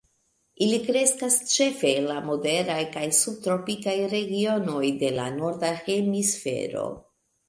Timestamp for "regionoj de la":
4.13-5.27